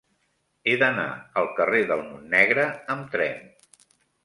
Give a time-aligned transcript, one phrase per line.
[0.69, 1.05] He d'anar
[1.41, 2.65] al carrer del Montnegre
[2.97, 3.49] amb tren.